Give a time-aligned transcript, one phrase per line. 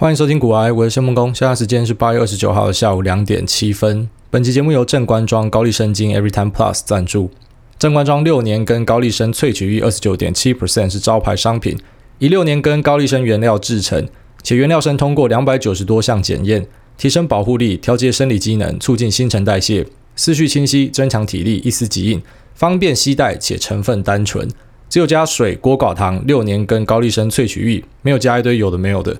[0.00, 1.34] 欢迎收听古癌，我是谢孟恭。
[1.34, 4.08] 现在时间是八月二十九号的下午两点七分。
[4.30, 7.32] 本期节目由正官庄高丽参精 Everytime Plus 赞助。
[7.80, 11.76] 正官庄六年根高丽参萃取率二十九点七 percent 是招牌商品，
[12.20, 14.06] 以六年根高丽参原料制成，
[14.44, 19.84] 且原料参通过两百九十多项检验，提升保护力，调节生理机能，促进新陈代谢，
[20.14, 22.22] 思绪清晰，增强体力，一丝即硬，
[22.54, 24.48] 方便携带且成分单纯，
[24.88, 29.16] 只有加水、锅寡糖，六年根高丽参萃取率，没有加一堆有的没有的。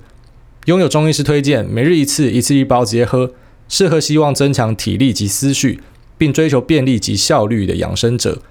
[0.68, 3.32] 拥有中医师推荐，每日一次，一次一包直接喝，
[3.70, 5.80] 适合希望增强体力及思绪，
[6.18, 8.42] 并追求便利及效率的养生者。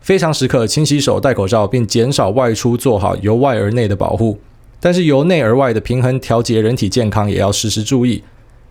[0.00, 4.40] 非常时刻勤洗手、戴口罩，并减少外出，做好由外而内的保护。
[4.80, 8.24] 但是由内而外的平衡调节人体健康，也要时时注意。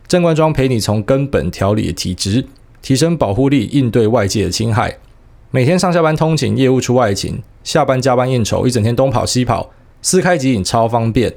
[0.06, 2.48] 正官庄陪你从根本调理体质，
[2.82, 4.98] 提升保护力，应对外界的侵害。
[5.52, 9.72] 每天上下班通勤、业务出外勤，下班加班应酬，一整天东跑西跑，
[10.02, 11.34] 私开即饮超方便。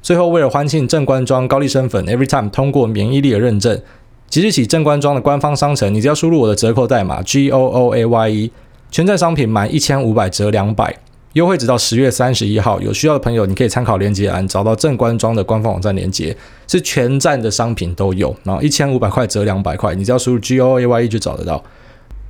[0.00, 3.80] 最后，为了欢庆正官庄高丽参粉 Everytime 通过免疫力的认证，
[4.28, 8.52] 即日起正官庄的官方商城，你只要输入我的折扣代码 G O O A Y E，
[8.90, 10.96] 全站商品满一千五百折两百，
[11.32, 12.80] 优惠直到十月三十一号。
[12.80, 16.34] 有需要的朋友，你可以参考链接栏找到正官庄的官方网站链接，
[16.66, 21.62] 是全站的商品都有，然后一千五百块折两百块，你只要输入 G O O A Y E 就找得到。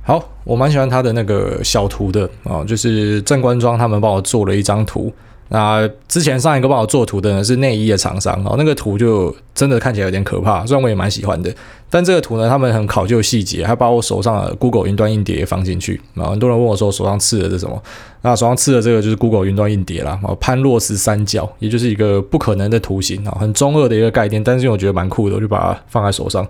[0.01, 5.13] 好，我蛮喜欢他的那个小图的啊，就是正官庄他们帮我做了一张图。
[5.51, 11.51] 那之前上一个帮我做图的呢是内衣的厂商哦，那个图就真的看起来有点可怕，虽然我也蛮喜欢的，
[11.89, 16.29] 但这个图呢，他们很考究细节，还把我手上的 Google 云端硬碟也放进去啊。
[16.29, 17.81] 很多人问我说手上刺的是什么？
[18.21, 26.47] 那手上刺的这个就是 Google 云端硬碟啦，啊，潘洛斯三角，也就是一个不可能的图形啊，很中二的一个概念，但是我觉得蛮酷的，我就把它放在手上。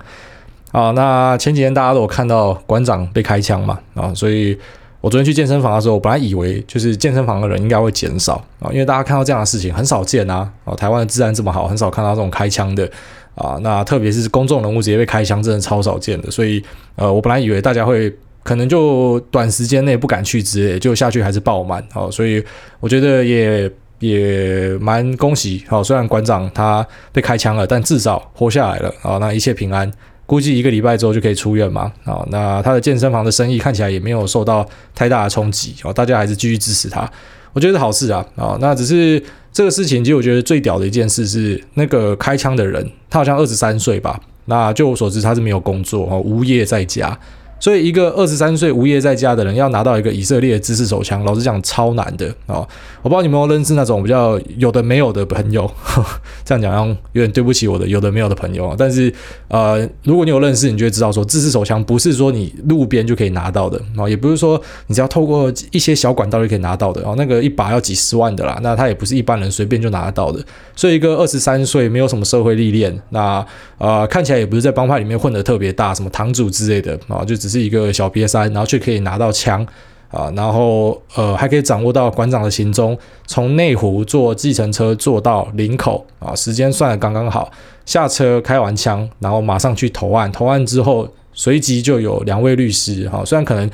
[0.73, 4.57] 啊，那前几天大家都有看到馆长被开枪嘛，啊，所以。
[5.01, 10.51] 我昨天去健身房的时候，我本来以为就是健身房的人应该会减少啊，因为大家看到这样的事情很少见啊。
[10.65, 12.89] 哦，台湾的治安这么好，很少看到这种开枪的
[13.33, 13.57] 啊。
[13.61, 16.29] 那特别是公众人物直接被开枪，真的超少见的。
[16.29, 16.61] 所以，
[16.95, 21.81] 呃，我本来以为大家会可能就短时间内不敢去之类，就下去还是爆满。
[21.93, 22.43] 哦，所以
[22.81, 25.63] 我觉得也也蛮恭喜。
[25.69, 28.93] 哦，虽然馆长他被开枪了，但至少活下来了。
[29.01, 29.89] 啊，那一切平安。
[30.29, 31.91] 估计一个礼拜之后就可以出院嘛？
[32.03, 34.63] 啊，那他的健身房的生意看起来也没有受到
[34.93, 37.11] 太大的冲击哦，大家还是继续支持他，
[37.51, 38.23] 我觉得是好事啊。
[38.35, 39.19] 啊，那只是
[39.51, 44.21] 这个事情，其实我觉得最屌的一件事是那个开枪的人，他好像二十三岁吧？
[44.45, 47.17] 那就我所知，他是没有工作哦，无业在家。
[47.59, 52.67] 所以，一个二十三岁无业在家的人要拿到一个以色列的自制手枪，老实讲超难的哦。
[53.01, 58.75] 我不知道你们有没有认识那种比较有的没有的朋友，呵 呵这样讲有点对不起我的有的没有的朋友啊。
[58.77, 59.13] 但是，
[59.49, 67.15] 呃，如果你有认识，你就会知道说，自制手枪不是说你路边就可以拿到的哦，也不是说你只要透过一些小管道就可以拿到的哦。
[67.17, 70.41] 那个一把要几十万的啦，那他也不是一般人随便就拿得到的。
[70.77, 73.45] 所以，一个二十三岁没有什么社会历练，那
[73.77, 77.48] 呃看起来也不是在帮派里面混得特别大，什么堂主之类的啊，就只。
[77.49, 79.65] 是一个小瘪三，然后却可以拿到枪
[80.11, 87.51] 啊，然后呃还可以掌握到馆长的行踪，从内湖坐计程车坐到林口啊，时间算的刚刚好，
[87.85, 93.69] 下车开完枪，然后马上去投案，投案之后随即就有两位律师哈，虽然可能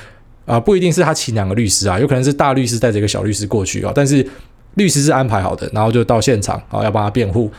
[0.46, 4.26] 啊不一定是他请两个律师啊，有可能是大律师带着一个小律师过去啊，但是
[4.76, 7.52] 律师是安排好的，然后就到现场啊要帮他辩护。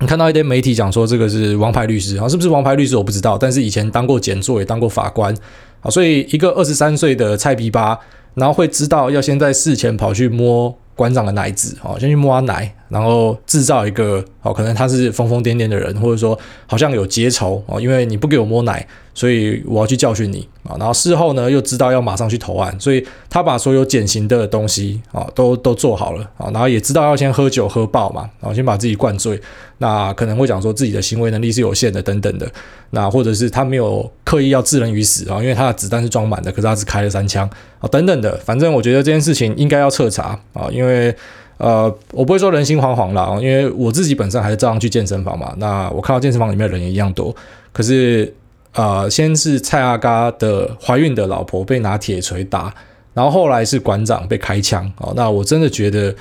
[0.00, 5.34] 你看到一堆媒体讲说这个是王牌律师啊，是不是王牌律师我不知道，但是以前当过检座也当过法官
[5.80, 7.98] 啊，所以一个二十三岁的菜逼吧，
[8.34, 12.74] 然后会知道要先在事前跑去摸馆长的奶子啊，先去摸他奶。
[12.94, 20.76] 然后制造一个哦，可能他是疯疯癫癫的人，或者说好像有结仇哦，因为你不给我摸奶，所以我要去教训你啊。
[20.78, 26.48] 然后事后呢，又知道要马上去投案，所以他把所有减刑的东西啊都都做好了啊。
[26.52, 29.40] 然后也知道要先喝酒喝爆嘛，然后先把自己灌醉。
[29.78, 32.48] 那可能会讲说自己的行为能力是有限的等等的。
[32.90, 37.50] 那或者是他没有刻意要致人于死啊，因为他的子弹是装满的，可是他只开了三枪
[37.80, 38.36] 啊等等的。
[38.44, 41.12] 反正我觉得这件事情应该要彻查啊，因为。
[41.56, 45.54] 呃，我不会说人心惶惶啦，因为我自己本身还是照样去健身房嘛。
[45.58, 47.34] 那我看到健身房里面人也一样多，
[47.72, 48.32] 可是
[48.72, 52.74] 呃，先是蔡阿嘎的怀孕的老婆被拿铁锤打，
[53.12, 55.12] 然后后来是馆长被开枪哦。
[55.16, 56.14] 那我真的觉得。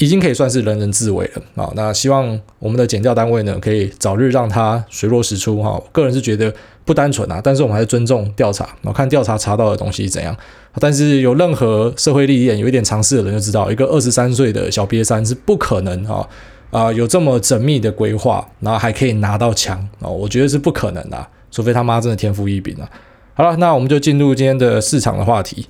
[0.00, 1.70] 已经可以算是人人自危了啊！
[1.76, 5.78] 那希望我们的检调单位呢，可以早日让它水落石出哈。
[5.92, 6.50] 个人是觉得
[6.86, 10.34] 不单纯啊，但是我们还是尊重调查，然后看调查查到的东西是怎样。
[10.80, 16.26] 但是有任何社会历练、有一点常识的人就知道，一个二十三岁的小瘪三是不可能哈
[16.70, 20.08] 啊有这么缜密的规划，然后还可以拿到枪啊！
[20.08, 22.88] 我觉得是不可能的，除非他妈真的天赋异禀啊！
[23.34, 25.66] 好了，那我们就进入今天的市场的话题。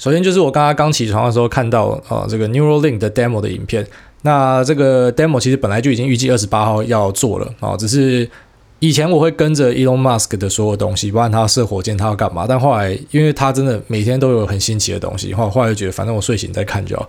[0.00, 3.86] 首先就是我刚刚刚起床的时候看到啊，这个 Neuralink 的 demo 的影片，
[4.22, 8.26] 那这个 demo 其实本来就已经预计二十八号要做了啊，只是
[8.78, 12.46] 以前我会跟着 Elon Musk 的所有东西，不管他射火箭，他要干嘛。
[12.48, 17.06] 但后来因为他真的每天都有很新奇的东西，后来后来就觉得反正我睡醒再看就好。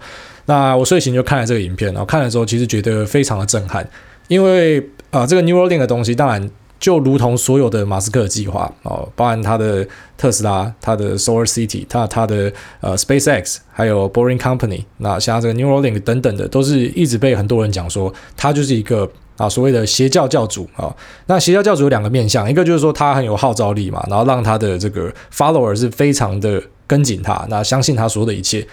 [0.48, 3.90] 那我睡醒就看了这个影片，然后看了之后其实觉得非常的震撼，
[4.28, 6.50] 因为啊、这个 Neuralink 的东西当然。
[6.82, 9.88] 就如同所有的马斯克计划哦，包含他的
[10.18, 19.08] 特斯拉、他的 Solar City、他他的呃 SpaceX，还有 Boring Company，那像这个 Neuralink 等等的，都是一直被很多人讲说他就是一个
[19.38, 20.94] 啊所谓的邪教教主啊。
[21.28, 28.68] 那邪教教主有两个面向，一个就是说他很有号召力嘛，然后让他的这个 follower 是非常的跟紧他，那相信他说的一切。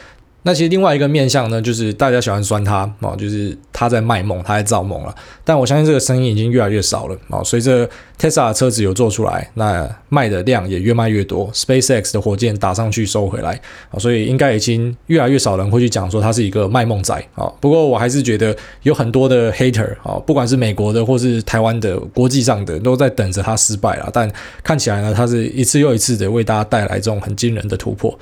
[0.45, 5.15] 那其实另外一个面向呢，就是大家喜欢酸他哦，就是他在卖梦，他在造梦了。
[5.45, 7.43] 但我相信这个声音已经越来越少了哦。
[7.45, 7.87] 随着
[8.19, 17.53] Tesla 的车子有做出来，那卖的量也越卖越多，SpaceX 的火箭打上去收回来啊，所以应该已经越来越少人会去讲说他是一个卖梦仔啊。
[17.61, 24.09] 不过我还是觉得有很多的 hater 啊，不管是美国的或是台湾的、国际上的，都在等着他失败了。
[24.13, 24.31] 但
[24.63, 28.17] 看起来呢，他是一次又一次的为大家带来这种很惊人的突破。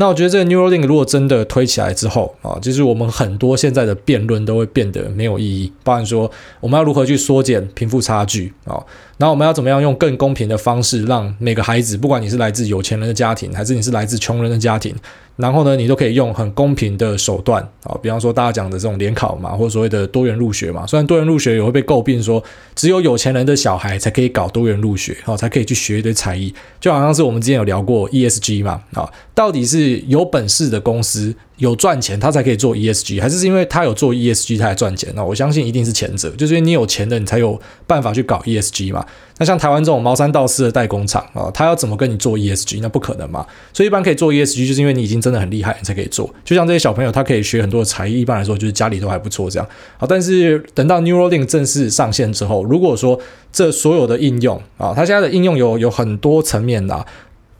[0.00, 5.70] 那我觉得这个 Neuralink 如果真的推起来之后啊，就是我们很多现在的辩论都会变得没有意义。
[5.84, 8.80] 包含说我们要如何去缩减贫富差距啊，
[9.18, 14.96] 然后我们要怎么样用更公平的方式让每个孩子，不管你是来自有钱人的家庭，还是你是来自穷人的家庭。
[15.40, 20.86] 然后呢，你都可以用很公平的手段啊，比方说大家讲的这种联考嘛，或所谓的多元入学嘛。
[20.86, 22.42] 虽然多元入学也会被诟病说，
[22.74, 35.12] 只有有钱人的小孩才可以搞多元入学，哦，才可以去学一堆才艺，就好像是我们之前有聊过 ESG 嘛，啊，到底是有本事的公司，有赚钱，他才可以做 ESG，还是是因为他有做 ESG，他才赚钱？
[35.14, 39.04] 那我相信一定是前者，就是因为你有钱的，你才有办法去搞 ESG 嘛。
[39.36, 42.80] 那像台湾这种毛三到四的代工厂啊，他要怎么跟你做 ESG？
[42.80, 43.46] 那不可能嘛。
[43.74, 46.28] 所以一般可以做 ESG，就是因为你已经真的很厉害，你才可以做。
[46.44, 49.68] 就像这些小朋友，他可以学很多的才艺，一般来说就是家里都还不错这样。
[49.98, 53.20] 好，但是等到 Neuralink 正式上线之后，如果说
[53.52, 57.06] 这所有的应用啊，它现在的应用有有很多层面的。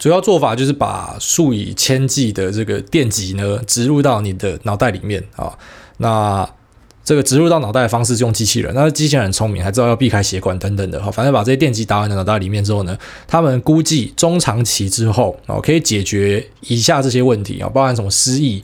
[0.01, 5.55] 主要做法就是把数以千计的这个电极呢植入到你的脑袋里面啊。
[5.97, 6.49] 那
[7.03, 11.11] 这个植入到脑袋的方式是用机器人，那机器人很聪明，还知道要避开血管等等的哈。
[11.11, 18.63] 反正把这些电极打完脑袋里面之后呢，他们估计中长期之后哦，可以解决以下这些问题啊，包含什么失忆、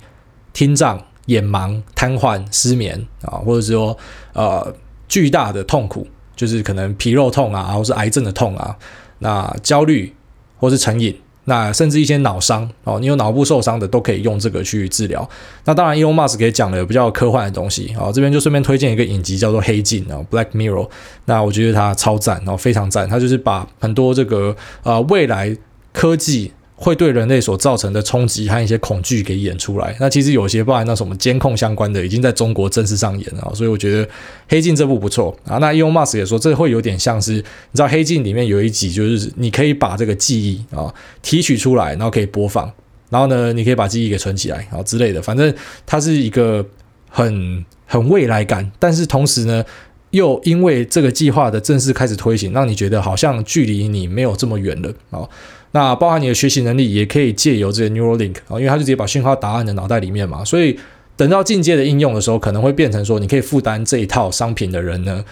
[0.53, 3.95] 听障、眼盲、瘫痪、失眠啊，或者说
[4.33, 4.73] 呃
[5.07, 8.75] 巨大的痛苦，就是可能皮肉痛啊，或是癌症的痛啊，
[9.19, 10.11] 那焦虑
[10.57, 11.15] 或是成瘾。
[11.49, 15.27] 那甚至一些脑伤哦，你有脑部受伤的都可以用这个去治疗。
[15.63, 20.85] 那当然，Elon Musk 也讲了比较科幻的东西哦，这边就顺便推荐一个影集叫做《黑镜》啊，《Black Mirror》。
[21.25, 23.07] 那我觉得它超赞哦，非常赞。
[23.07, 25.55] 它就是把很多这个呃未来
[25.93, 26.51] 科技。
[26.79, 29.97] 会对人类所造成的冲击和一些恐惧给演出来。
[29.99, 33.51] 那其实有些包含那什么监控相关的，已经在中国正式上演了。
[33.55, 34.05] 所以我觉得
[34.47, 35.57] 《黑镜》这部不错啊。
[35.57, 37.41] 那 Elon Musk 也说，这会有点像是你
[37.73, 40.93] 知道《黑镜》里面有一集，就是你可以把这个记忆啊
[41.23, 42.71] 提取出来，然后可以播放，
[43.09, 45.19] 然后呢，你可以把记忆给存起来啊之类的。
[45.19, 45.51] 反正
[45.83, 46.63] 它是一个
[47.09, 49.65] 很很未来感，但是同时呢，
[50.11, 55.27] 又因为这个计划的正式开始推行，让你觉得好像距离你没有这么远了啊。
[55.71, 60.77] 那包含你的学习能力，也可以借由这个 Neuralink 啊，因为它就直接把讯号打在你的脑袋里面嘛，所以
[61.15, 65.23] 等到进阶的应用的时候，可能会变成说，你可以负担这一套商品的人呢，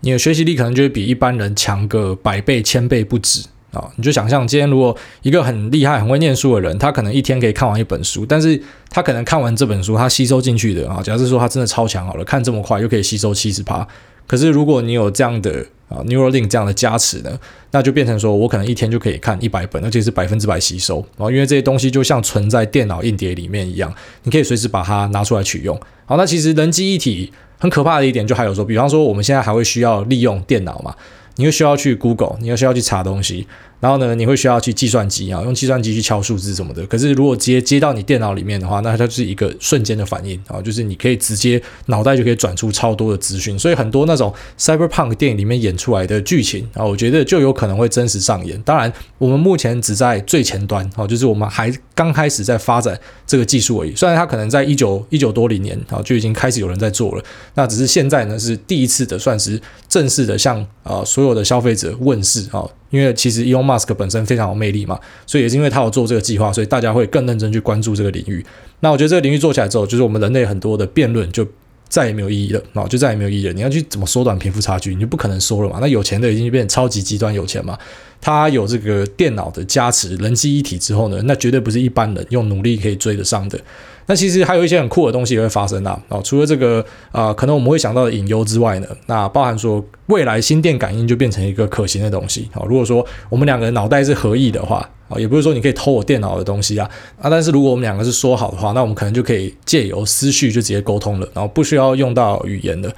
[0.00, 3.90] 你的学习力可能就会比一般人强个百倍、千倍不止啊！
[3.96, 13.86] 你就想象，今天如果一个很厉害、很会念书的人，他可能一天可以看完一本书，但是他可能看完这本书，他吸收进去的啊，假设说他真的超强好了，看这么快又可以吸收七十趴，
[14.26, 17.38] 可是如果你有这样的啊，Neuralink 这样的加持呢，
[17.72, 23.92] 那就变成说我可能一天就可以看一百本，而且是百分之百吸收然后，因为这些东西就像存在电脑硬碟里面一样，
[24.22, 25.78] 你可以随时把它拿出来取用。
[26.06, 30.94] 好，那其实人机一体很可怕的一点，就还有说，比方说我们现在还会需要利用电脑嘛，
[31.36, 33.46] 你又需要去 Google，你又需要去查东西。
[33.80, 36.86] 然后呢，你会需要去计算机啊，用计算机去敲数字什么的。
[36.86, 43.58] 可是如果接接到你电脑里面的话，那它就是一个瞬间的反应啊，就是你可以直接脑袋就可以转出超多的资讯。
[43.58, 48.60] 所以很多那种 cyberpunk 电影里面演出来的剧情啊，我觉得就有可能会真实上演。
[48.62, 52.98] 当然，我们目前只在最前端啊，就是我们还刚开始在发展
[53.30, 53.94] 这个技术而已。
[53.94, 57.22] 虽然它可能在一九一九多零年啊就已经开始有人在做了，
[57.54, 62.68] 那只是现在呢是第一次的算是正式的向啊所有的消费者问世啊。
[62.90, 68.44] 因为其实 Elon Musk 本身非常有魅力嘛，所以也是因为他有做这个计划，所以大家会更认真去关注这个领域。
[68.80, 71.46] 那我觉得这个领域做起来之后，就是我们人类很多的辩论就
[71.90, 73.52] 再也没有意义了啊，就再也没有意义了。
[73.52, 75.78] 你要去怎么缩短贫富差距，你就不可能缩了嘛。
[75.80, 77.76] 那有钱的已经变成超级极端有钱嘛，
[78.20, 83.60] 他有这个电脑的加持，人机一体之后呢，那绝对不是一般人用努力可以追得上的。
[84.06, 92.62] 那其实还有一些很酷的东西也会发生啊，哦，除了这个啊、可能我们会想到的隐忧之外呢，那包含说未来心电感应就变成一个可行的东西啊。
[92.68, 94.88] 如果说我们两个脑袋是合意的话。
[95.10, 96.88] 啊，也不是说你可以偷我电脑的东西啊，
[97.20, 102.90] 啊，但是如果我们两个是说好的话，那我们可能就可以借由思绪就直接沟通了，然后不需要用到语言的。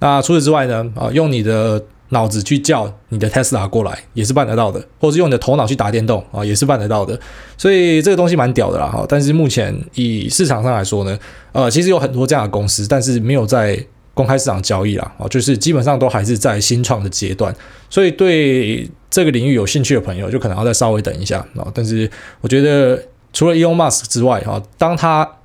[0.00, 7.20] 那除此之外呢，啊，用你的脑子去叫你的 Tesla 过来也是办得到的，或者是用你的头脑去打电动啊，也是办得到的。
[7.56, 9.04] 所以这个东西蛮屌的啦，哈。
[9.08, 11.18] 但是目前以市场上来说呢，
[11.52, 13.78] 呃，其实有很多这样的公司，但是没有在。
[14.18, 17.54] 公开市场交易啦，啊，就是基本上都还是在新创的阶段，
[17.88, 21.70] 所以对这个领域有兴趣的朋友，就可能要再稍微等一下啊。
[21.72, 22.10] 但是
[22.40, 23.00] 我觉得，
[23.32, 25.36] 除了 Elon Musk 之外，哈，当他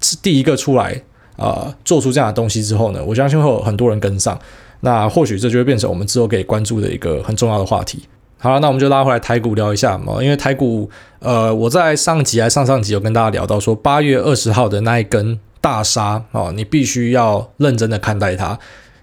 [0.00, 1.02] 是第一个出来
[1.36, 4.38] 啊，做出这样的东西之后呢，我相信会有很多人跟上。
[4.80, 8.02] 那或许这就会变成我们之后可以关注的一个很重要的话题。
[8.38, 15.38] 好了，那我们就拉回来台股聊一下嘛，因为台股，呃，我在上集还上上集有跟大家聊到说，八月二十号的那一根。
[15.62, 18.58] 大杀哦，你必须要认真的看待它。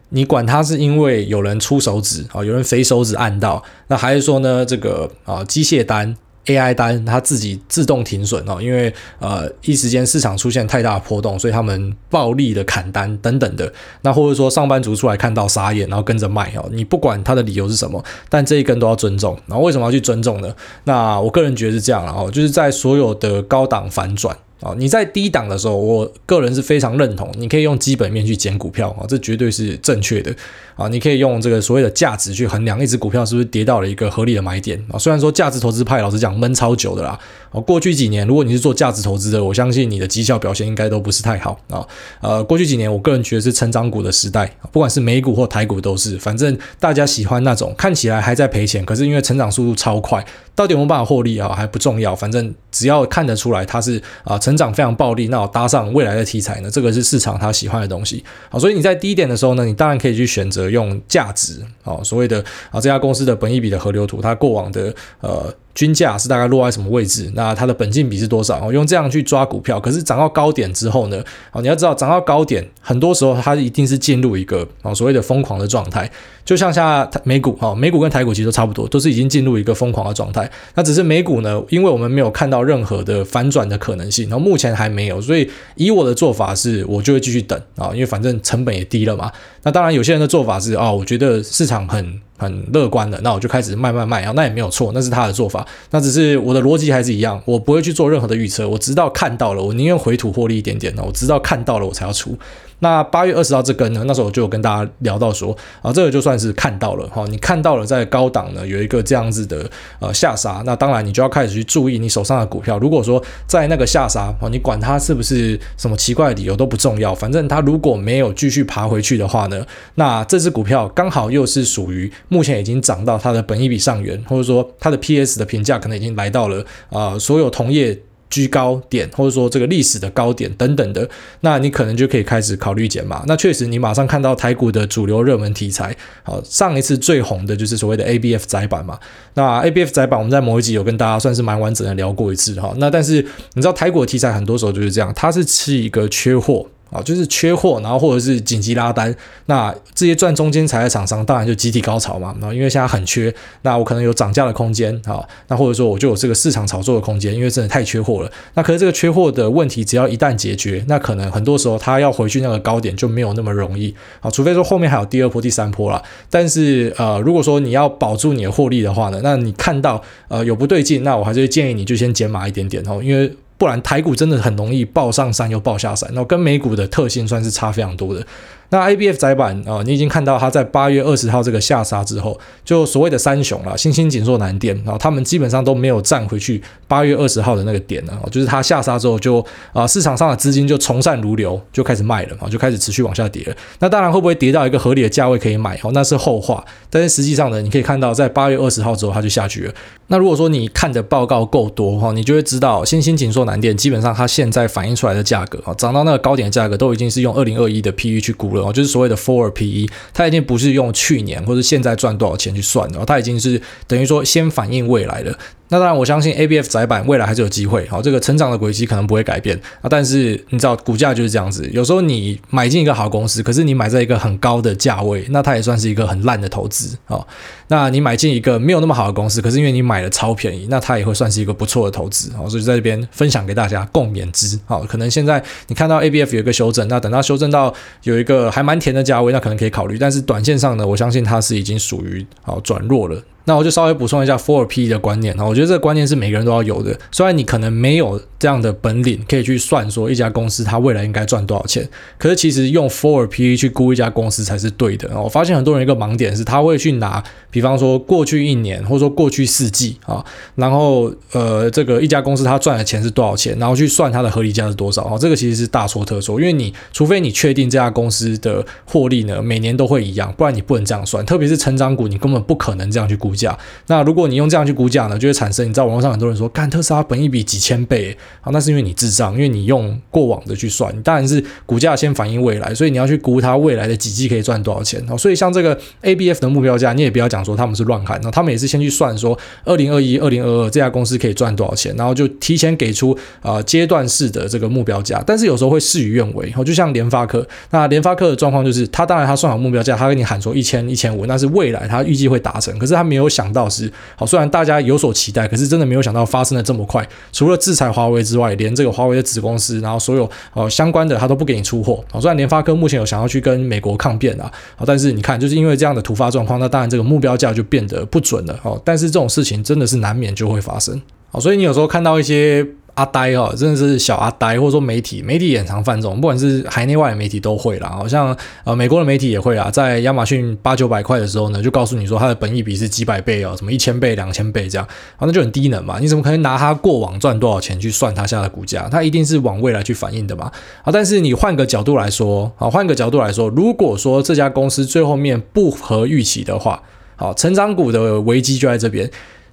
[0.10, 6.16] 你管它是因为有人出手指啊，有人肥手指按到，那还是说呢，这个啊机械单。
[6.46, 13.72] AI 单它自己自动停损哦，因为呃一时间市场出现太大的波动，所以他们暴力的砍单等等的。
[14.02, 16.68] 那或者说上班族出来看到傻眼，然后跟着卖哦。
[16.72, 19.38] 你不管他的理由是什么，但这一根都要尊重。
[19.46, 20.52] 然后为什么要去尊重呢？
[20.86, 30.36] 那我个人觉得是这样了哦，就是在所有的高档反转啊，你在低档的时候，我个人是非常认同，你可以用基本面去捡股票啊，这绝对是正确的。
[30.76, 34.98] 啊，你可以用这个所谓的价值去衡量一只股票是不是跌到了一个合理的买点啊。
[34.98, 37.20] 虽然说价值投资派老实讲闷超久的啦。
[37.52, 41.86] 哦，过去几年如果你是做价值投资的，我相信你的绩效表现应该都不是太好啊。
[42.22, 50.24] 呃，过去几年我个人觉得是成长股的时代，不管是美股或台股都是，反正大家喜欢那种看起来还在赔钱，可是因为成长速度超快，
[50.56, 58.24] 到底有没有办法获利啊还不重要，反正只要看得出来它是啊成成长非常暴利，那我搭上未来的题材呢，这个是市场他喜欢的东西。
[58.50, 60.70] 好，所以你在低点的时候呢，你当然可以去选择。
[60.70, 62.40] 用价值好，所谓的
[62.70, 65.52] 啊这家公司的本益比的河流图，它过往的呃。
[65.80, 67.32] 均价是大概落在什么位置？
[67.36, 68.70] 那它的本金比是多少？
[68.70, 71.24] 用这样去抓股票，可是涨到高点之后呢？
[71.54, 76.12] 哦，你要知道，涨到高点，很多时候它一定是进入一个啊所谓的疯狂的状态。
[76.44, 80.52] 就像像美股哈，美股跟台股其实都差不多，都是已经进入一个疯狂的状态。
[80.76, 89.32] 那只是美股呢，因为我们没有看到任何的反转的可能性，然后目前还没有，所以以我的做法是，我就会继续等啊，因为反正成本也低了嘛。
[89.64, 92.20] 那当然，有些人的做法是啊，我觉得市场很。
[92.40, 102.36] 很乐观的，那我就开始卖卖卖，然后那也没有错，那是他的做法，那只是我的逻辑还是一样，我不会去做任何的预测，我直到看到了，我宁愿回吐获利一点点，那我直到看到了我才要出。
[102.80, 109.70] 那八月二十号这根呢，那时候我就有跟大家聊到说啊，这个就算是看到了哈，你看到了在高档呢有一个这样子的
[110.00, 112.78] 呃下杀，那当然你就要开始去注意你手上的股票。
[112.80, 122.12] 如果说在那个下杀啊，你管它是不是什么奇怪的理由都不重要，反正它如果没有继续爬回去的话呢，那这只股票刚好又是属于。
[122.28, 127.98] 目前已经涨到它的本益比上缘，或者说它的 PS 的评价可能已经来到了啊、所有同业
[128.30, 131.10] 居高点，或者说这个历史的高点等等的，
[131.42, 133.24] 那你可能就可以开始考虑减码。
[133.28, 139.00] 那确实，你马上看到台股的主流热门题材，好，上一次最红的就是所谓的 ABF 窄板嘛。
[139.34, 142.74] 那 ABF 窄板我们在某一集有跟大家算是蛮完整的聊过一次哈。
[142.78, 143.22] 那但是
[143.54, 146.68] 你知道台股的题材很多时候就是这样，它是吃一个缺货。
[146.90, 149.16] 啊，就是缺货，然后或者是紧急拉单，
[149.46, 152.36] 那这些赚中间财的厂商当然就集体高潮嘛。
[152.40, 158.32] 然后因为现在很缺，那我可能有涨价的空间啊，那或者说我就有这个市场炒作的空间，因为真的太缺货了。
[158.56, 164.32] 那可是这个缺货的问题，只要一旦解决，那可能很多时候它要回去那个高点就没有那么容易啊。
[164.32, 166.02] 除非说后面还有第二波、第三波了。
[166.30, 173.32] 但是呃，如果说你要保住你的获利的话呢，那你看到呃有不对劲，那我还是建议你就先减码一点点哦，因为。
[173.60, 178.26] 不然台股真的很容易爆上山又爆下山，然后跟美股的特性算是差非常多的。
[178.72, 193.56] 那 ABF 载板啊、你已经看到它在八月二十号这个下杀之后，就所谓的三雄了，新兴、景硕、南电，然后他们基本上都没有站回去八月二十号的那个点了，就是它下杀之后就啊、市场上的资金就从善如流，就开始卖了啊，就开始持续往下跌了。
[193.80, 196.64] 那当然会不会跌到一个合理的价位可以买哦，那是后话。
[196.92, 199.74] 但是实际上呢，你可以看到在八月二十号之后它就下去了。
[200.12, 215.38] 那如果说你看的报告够多哈，你就会知道新兴、紧缩难点基本上它现在反映出来的价格啊，涨到那个高点的价格都已经是用二零二一的 PE 去估了哦，就是所谓的 Forward PE，它已经不是用去年或者现在赚多少钱去算的，它已经是等于说先反映未来了。
[215.72, 219.88] 那当然，我相信 ABF 载板未来还是有机会，好，这个成长的轨迹可能不会改变啊。
[219.88, 227.20] 但是你知道，股价就是这样子，有时候你买进一个好公司，可是你买在一个很高的价位，那它也算是一个很烂的投资啊。
[227.68, 232.50] 那你买进一个没有那么好的公司，可是因为你买的超便宜，那它也会算是一个不错的投资啊。
[232.50, 234.60] 所以在这边分享给大家共勉之。
[234.66, 237.72] 好，可能现在你看到 ABF 有一个修正，那等到修正到
[238.02, 240.00] 有一个还蛮甜的价位，那可能可以考虑。
[240.00, 243.22] 但是短线上呢，我相信它是已经属于好转弱了。
[243.50, 246.96] 那我就稍微补充一下 Four P 的观念啊，我觉得这个观念是每个人都要有的。
[247.12, 251.90] 虽然你可能没有这样的本领，可以去算说一家公司它未来应该赚多少钱，
[252.20, 255.20] 可是其实用 Four P 去估一家公司才是对的。
[255.20, 273.58] 我发现很多人一个盲点是，他会去拿，比方说过去一年或者说过去四季啊，然后呃这个一家公司它赚的钱是多少钱，然后去算它的合理价是多少啊，这个其实是大错特错，因为你除非你确定这家公司的获利呢每年都会一样，不然你不能这样算，特别是成长股，你根本不可能这样去估价。
[273.88, 285.02] 那如果你用这样去估价呢，就会产生你知道网络上很多人说，干特斯拉本一比几千倍，啊，那是因为你智障，因为你用过往的去算，你当然是股价先反映未来，所以你要去估它未来的几季可以赚多少钱。
[285.18, 303.70] 所以像这个 ABF 的目标价，你也不要讲说他们是乱喊，那他们也是先去算说二零二一、二零二二这家公司可以赚多少钱，然后就提前给出啊阶段式的这个目标价，但是有时候会事与愿违，就像联发科，那联发科的状况就是，他当然他算好目标价，他跟你喊说一千、一千五，那是未来他预计会达成，可是他没有没有想到。
[303.70, 307.06] 是好，虽然大家有所期待，可是真的没有想到发生的这么快。
[307.34, 312.02] 除了制裁华为之外，连这个华为的子公司，然后所有呃相关的，他都不给你出货。
[312.10, 318.58] 好，虽然联发科目前有想要去跟美国抗辩啊，好，但是你看，就是因为这样的突发状况，那当然这个目标价就变得不准了。
[318.64, 321.00] 好，但是这种事情真的是难免就会发生。
[321.30, 322.66] 好，所以你有时候看到一些。
[323.00, 327.88] 阿呆哦，真的是小阿呆，或者说媒体，媒体也常犯这种，不管是海内外的媒体都会啦。
[327.88, 335.98] 好像呃美国的媒体也会啊，在亚马逊八九百块的时候呢，就告诉你说它的本益比是几百倍哦，什么一千倍、两千倍这样，啊，那就很低能嘛。
[336.00, 338.90] 你怎么可能拿它过往赚多少钱去算它现在的股价？
[338.92, 340.52] 它一定是往未来去反映的嘛。
[340.84, 346.84] 啊，但是你换个角度来说，啊，换个角度来说，如果说这家公司最后面不合预期的话，
[347.16, 349.10] 好，成长股的危机就在这边。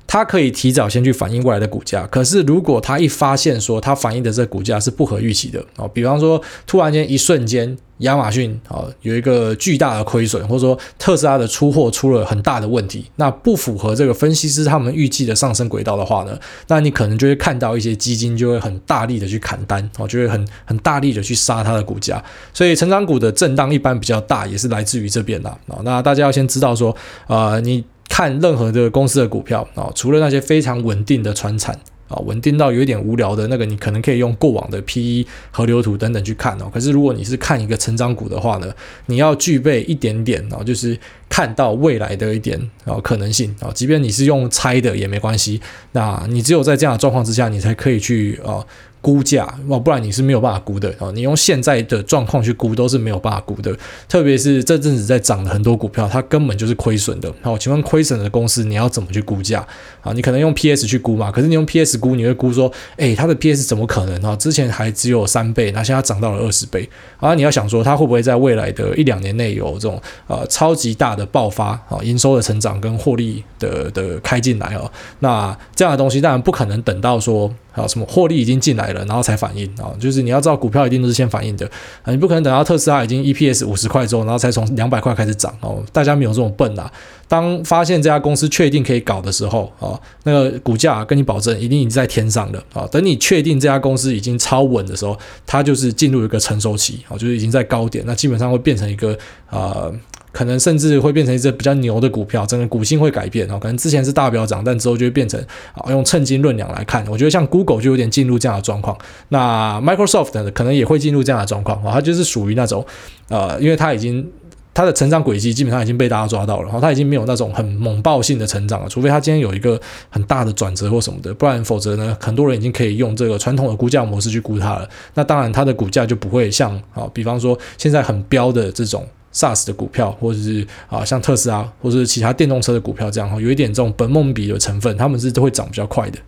[0.06, 22.22] 它可以提早先去反映未来的股价，可是如果它一发现说它反映的这股价是不合预期的哦，比方说突然间一瞬间亚马逊啊有一个巨大的亏损，或者说特斯拉的出货出了很大的问题，那不符合这个分析师他们预计的上升轨道的话呢，那你可能就会看到一些基金就会很大力的去砍单哦，就会很很大力的去杀它的股价，
[22.54, 25.80] 所以成长股的震荡一般比较大，也是来自于这边的啊。
[25.82, 26.94] 那大家要先知道说，
[27.26, 27.84] 呃，你。
[28.08, 36.70] 看任何的公司的股票啊，除了那些非常稳定的传产啊，稳定到有一点无聊的那个，你可能可以用过往的 PE、河流图等等去看哦。
[36.72, 38.72] 可是如果你是看一个成长股的话呢，
[39.06, 45.60] 你要具备一点点啊，就是看到未来的一点啊可能性啊，即便你是用猜的也没关系。
[45.92, 48.64] 那你只有在这样的状况之下，你才可以去啊。
[49.06, 51.12] 估价哦，不然你是没有办法估的哦。
[51.12, 53.72] 你用现在的状况去估都是没有办法估的，
[54.08, 57.32] 特别是这阵子在涨的很多股票，它根本就是亏损的。
[57.40, 59.64] 好，请问亏损的公司你要怎么去估价
[60.00, 60.12] 啊？
[60.12, 64.34] 你可能用 PS 去估嘛，可是你用 PS 估，你会估说，诶，它的 PS 怎么可能啊？
[64.34, 66.90] 之前还只有三倍，那现在涨到了二十倍
[67.20, 67.32] 啊！
[67.36, 72.02] 你要想说，它会不会在未来的一两年内有这种呃超级大的爆发啊？
[72.02, 74.90] 营收的成长跟获利的的开进来哦？
[75.20, 77.54] 那这样的东西当然不可能等到说。
[77.76, 79.94] 啊，什么获利已经进来了，然后才反应啊？
[80.00, 81.64] 就是你要知道，股票一定都是先反应的
[82.02, 85.84] 啊，你不可能等到特斯拉已经 EPS 五十块之后，然后才从两百块开始涨哦。
[85.92, 86.90] 大家没有这么笨啊。
[87.28, 92.88] 当发现这家公司确定可以搞的时候啊，那个股价跟你保证一定已经在天上了啊。
[92.90, 99.16] 等你确定这家公司已经超稳的时候，它就是进入一个成熟期啊，就是已经在高点，那基本上会变成一个
[99.50, 99.90] 啊。
[100.36, 103.58] 可能甚至会变成一只比较牛的股票，整个股性会改变哦。
[103.58, 105.40] 可能之前是大飙涨，但之后就会变成
[105.72, 107.02] 啊，用称斤论两来看。
[107.08, 108.94] 我觉得像 Google 就有点进入这样的状况。
[109.30, 111.90] 那 Microsoft 呢，可能也会进入这样的状况啊。
[111.90, 112.84] 它就是属于那种
[113.30, 114.30] 呃，因为它已经
[114.74, 118.88] 它的成长轨迹基本上已经被大家抓到了，然后它已经没有那种很猛爆性的成长了。
[118.90, 124.86] 除非它今天有一个很大的转折或什么的，不然否则呢，很多人已经可以用这个传统的估价模式去估它了。
[125.14, 129.02] 那当然，它的股价就不会像啊，比方说现在很飙的这种。
[129.36, 136.18] SaaS 的股票，或者是啊，像特斯拉，或者是其他电动车的股票这样哈，有一点这种本梦比的成分，他们是都会涨比较快的。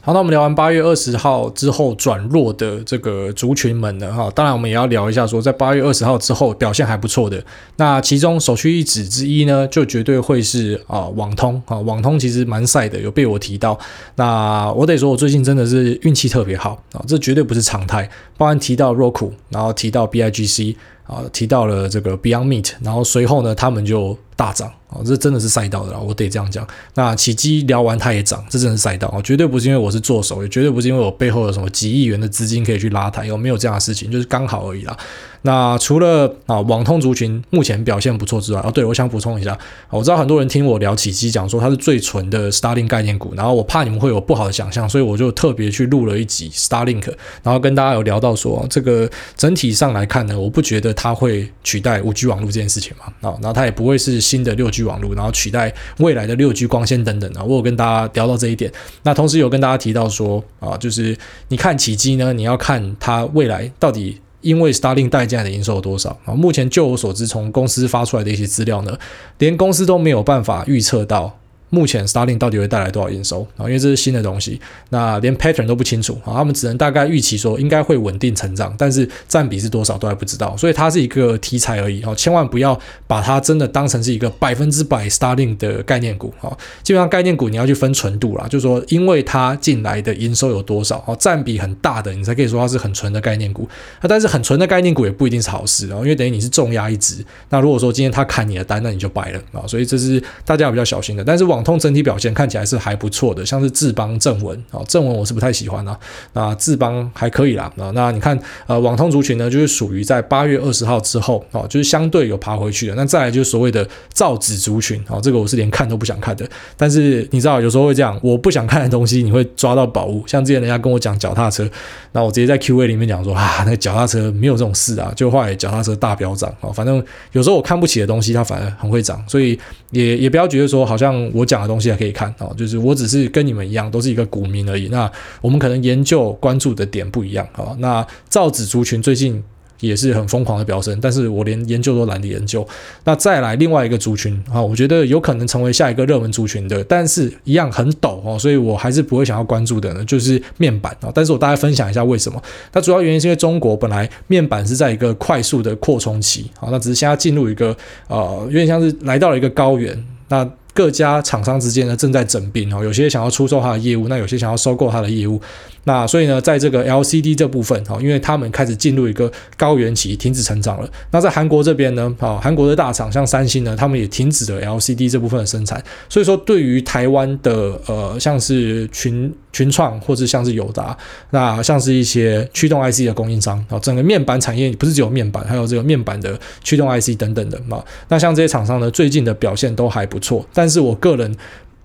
[0.00, 7.44] 好，那我们聊完八月二十号之后转弱的这个族群们呢，哈，当然我们也要聊一下说，在八月二十号之后表现还不错的，
[7.76, 13.78] 那其中首屈一指之一呢，就绝对会是啊网通啊，网通其实蛮晒的，有被我提到。
[14.14, 18.08] 那我得说，我最近真的是运气特别好啊，这绝对不是常态。
[18.38, 20.76] 包含提到 Roku，然后提到 BIGC。
[21.08, 26.66] 啊，提到了这个 Beyond Meat，然后随后呢，他们就大涨哦，这真的是赛道的啦，我得这样讲。
[26.94, 34.96] 那启碁聊完它也涨，这真是赛道哦，绝对不是因为我是做手，也绝对不是因为我背后有什么几亿元的资金可以去拉抬，有没有这样的事情，就是刚好而已啦。
[35.42, 39.56] 那除了啊网通族群目前表现不错之外，哦对，我想补充一下，
[39.88, 47.06] 我知道很多人听我聊启碁讲说它是最纯的 Starlink 概念股，然后我怕你们会有不好的想象，所以我就特别去录了一集 Starlink，
[47.44, 61.16] 然后跟大家有聊到说这个整体上来看呢，我不觉得它会取代五 G 网络这件事情嘛，啊，然后它也不会是新的六 G 网络，然后取代未来的六 G 光纤等等啊，我有跟大家聊到这一点，那同时有跟大家提到说啊，就是
[61.48, 64.20] 你看奇迹呢，你要看它未来到底。
[64.40, 66.32] 因为 Starlink 带进来的营收有多少啊？
[66.32, 68.96] 目前就我所知，从公司发出来的一些资料呢，
[69.38, 71.36] 连公司都没有办法预测到。
[71.70, 73.64] 目前 Starling 到底会带来多少营收啊？
[73.64, 76.32] 因为这是新的东西，那连 pattern 都不清楚啊。
[76.34, 80.56] 他们只能大概预期说应该会稳定成长，但是占比是多少都还不知道。
[80.56, 86.56] 所以它是一个题材而已哦，千万不要把它真的当成是一个百分之百 Starling 的概念股啊。
[86.82, 93.68] 基本上概念股你要去分纯度啦，就是说因为它进来的营收有多少哦，占比很大的，你才可以说它是很纯的概念股。
[94.00, 97.24] 那但是很纯的概念股也不一定是好事哦，因为等于你是重压一只。
[97.50, 99.66] 那如果说今天他砍你的单，那你就败了啊。
[99.66, 101.24] 所以这是大家比较小心的。
[101.24, 105.98] 但是往网通整体表现看起来是还不错的，像是智邦、正文啊，正文我是不太喜欢啊，
[106.34, 107.90] 那智邦还可以啦啊。
[107.96, 112.94] 那你看呃，网通族群呢，就是属于在八月二十号之后啊，就是相对有爬回去的。
[112.94, 116.48] 那再来就是所谓的造纸族群啊，这个我是连看都不想看的。
[116.76, 120.22] 但是你知道有时候会这样，我不想看的东西，你会抓到宝物。
[120.28, 121.68] 像之前人家跟我讲脚踏车，
[122.12, 126.70] 那我直接在 Q&A 里面讲说啊，那个脚踏车没有这种事啊，就后来脚踏车大飙涨啊。
[126.72, 129.58] 反正有时候我看不起的东西，它反而很会涨，所以
[129.90, 134.88] 也也不要觉得说好像我讲的东西还可以看啊，就是我只是跟你们一样，都是一个股民而已。
[134.88, 137.74] 那我们可能研究关注的点不一样啊。
[137.78, 139.42] 那造纸族群最近
[139.80, 142.66] 也是很疯狂的飙升，但是我连研究都懒得研究。
[143.04, 151.12] 那再来另外一个族群啊，我觉得有可能成为下一个热门族群的，但是一样很陡哦，所以我还是不会想要关注的呢，就是面板啊。
[151.14, 152.42] 但是我大概分享一下为什么。
[152.72, 157.76] 那主要原因是因为中国本来面板是在一个快速的扩充期啊，那只是现在进入一个
[158.08, 159.96] 呃，有点像是来到了一个高原。
[160.28, 160.44] 那
[160.78, 165.42] 各家厂商之间呢，正在整并哦，有些想要出售它的业务，那有些想要收购它的业务。
[165.88, 170.90] 那所以呢，在这个 LCD 这部分，哈，因为他们开始进入一个高原期，停止成长了。
[171.10, 175.82] 那在韩国这边呢，啊，韩国的大厂像三星呢，他们也停止了 LCD 这部分的生产。
[176.10, 180.94] 所以说，对于台湾的呃，像是群群创或者像是友达，
[181.30, 187.82] 那像是一些驱动 IC 的供应商啊，整个面板产业不是只有面板，还有这个面板的驱动 IC 等等的嘛。
[188.08, 190.46] 那像这些厂商呢，最近的表现都还不错。
[190.52, 191.34] 但是我个人。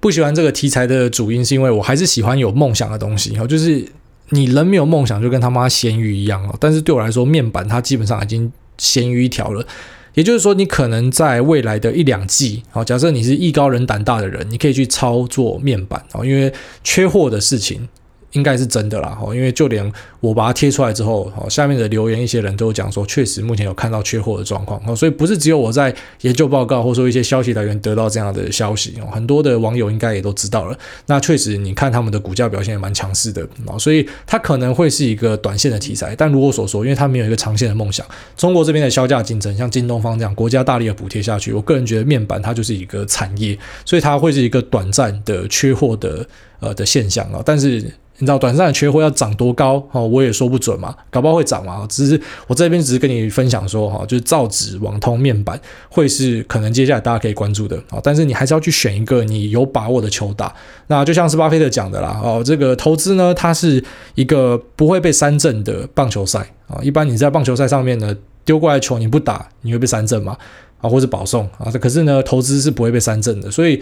[0.04, 3.38] 不喜欢这个题材的主因，是因为我还是喜欢有梦想的东西。
[3.38, 3.88] 哈，就是
[4.32, 6.54] 你人没有梦想，就跟他妈咸鱼一样哦。
[6.60, 9.66] 但是对我来说，面板它基本上已经咸鱼一条了。
[10.14, 16.52] 也就是说，你可能在未来的一两季，好，假设你是艺高人胆大的人，你可以去操作面板啊，因为
[16.84, 17.88] 缺货的事情。
[18.34, 30.78] 应该是真的啦，因为就连我把它贴出来之后，下面的留言一些人都讲说，确实目前有看到缺货的状况，所以不是只有我在研究报告或说一些消息来源得到这样的消息，很多的网友应该也都知道了。
[31.06, 38.04] 那确实，你看他们的股价表现也蛮强势的，所以它可能会是一个短线的题材，但如我所说，因为它没有一个长线的梦想，
[38.36, 46.28] 中国这边的削价竞争，像京东方这样国家大力的补贴下去，我个人觉得面板它就是一个产业，所以它会是一个短暂的缺货的
[46.60, 47.94] 呃的现象啊，但是。
[48.20, 50.08] 你知道短暂的缺货要涨多高哦？
[50.08, 51.86] 我也说不准嘛，搞不好会涨嘛。
[51.90, 58.00] 只是我这边只是跟你分享说哈，就是造纸、网通、面板会是可能接下来大家可以关注的啊。
[58.04, 60.54] 但是你还是要去选一个你有把握的球打。
[60.88, 66.80] 那就像是巴菲特讲的啦，哦，这个投资呢，它是一个不会被三振的棒球赛啊。
[66.84, 70.38] 一般你在棒球赛上面呢，丢过来球你不打，你会被三振嘛？
[70.82, 71.72] 啊，或者保送啊。
[71.82, 73.82] 可是呢，投资是不会被三振的，所以。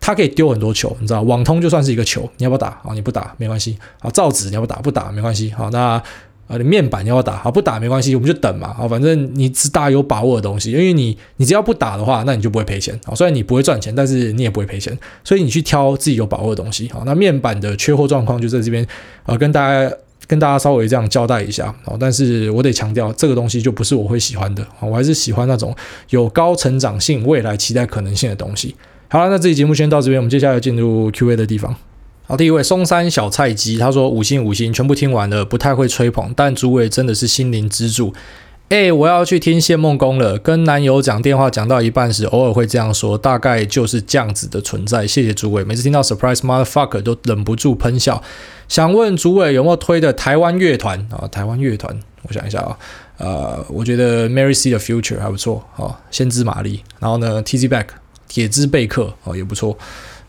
[0.00, 2.92] 它可以丢很多球，你知道，网通就算是一个球，你要不要打啊？
[2.92, 4.10] 你不打没关系啊。
[4.10, 4.82] 造纸你要不要打？
[4.82, 5.50] 不打没关系。
[5.56, 6.02] 好，那
[6.46, 7.38] 啊，你面板你要不要打？
[7.38, 8.74] 好，不打没关系，我们就等嘛。
[8.74, 13.00] 好，反正你只打有把握的东西，因为你你只要不打的话，那你就不会赔钱。
[13.06, 14.94] 好，虽然你不会赚钱，但是你也不会赔钱。
[15.24, 16.86] 所以你去挑自己有把握的东西。
[16.92, 18.86] 好，那面板的缺货状况就在这边
[19.24, 19.90] 呃，跟大家
[20.26, 21.74] 跟大家稍微这样交代一下。
[21.82, 24.62] 好，但是我得强调，这个东西就不是我会喜欢的。
[24.78, 25.74] 好，我还是喜欢那种
[26.10, 28.76] 有高成长性、未来期待可能性的东西。
[29.14, 31.72] 好了，那这期节目先到这边，我们接下来进入 Q&A 的地方。
[32.26, 38.12] 好，第一位松山小菜鸡，他说五星五星全部听完了，不太会吹捧，但主委真的是心灵支柱。
[38.70, 40.36] 哎，我要去听谢梦工了。
[40.36, 45.06] 跟男友讲电话讲到一半时，偶尔会这样说，大概就是这样子的存在。
[45.06, 48.20] 谢谢主委，每次听到 Surprise Motherfucker 都忍不住喷笑。
[48.66, 51.28] 想问主委有没有推的台湾乐团啊？
[51.28, 52.76] 台湾乐团，我想一下啊，
[53.18, 57.84] 呃，我觉得 Mary C 的 Future 还不错，好，先知玛丽，然后呢，T Z Back。
[58.34, 59.78] 铁之贝克哦，也不错，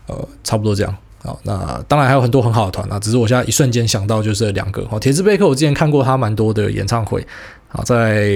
[0.06, 0.96] 呃，差不多这样。
[1.24, 4.86] 好，那当然还有很多很好的团啊，只是我现在一瞬间想到就是两个。
[4.92, 7.26] 哦，铁之贝克我之前看过他蛮多的演唱会，
[7.66, 8.28] 好，在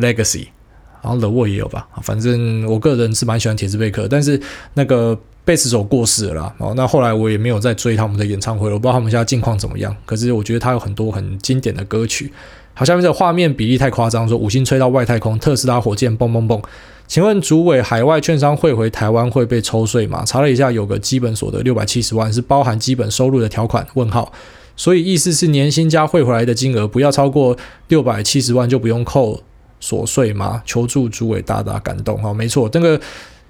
[0.00, 0.46] Legacy，
[1.02, 1.88] 然后 The Wall 也有吧。
[2.00, 4.40] 反正我个人是蛮喜欢铁之贝克，但是
[4.74, 6.54] 那个贝斯手过世了啦。
[6.58, 9.96] 哦，那后来我也没有再追他们的演唱会了，我不知道他们现在近况怎么样。
[10.06, 12.32] 可是我觉得他有很多很经典的歌曲。
[12.74, 16.62] 好，下面这个画面比例太夸张，说五星吹到外太空，特斯拉火箭蹦蹦蹦。
[17.08, 20.22] 请问主委，海外券商汇回台湾会被抽税吗？
[20.26, 23.84] 查了一下，有个基本所得六百七十万是包含基本收入的条款。
[23.94, 24.30] 问号，
[24.76, 27.56] 所以意思是年薪加汇回来的金额不要超过
[27.88, 29.42] 六百七十万就不用扣
[29.80, 30.62] 所税吗？
[30.66, 32.16] 求助主委大大感动。
[32.18, 33.00] 哈，没错，这个。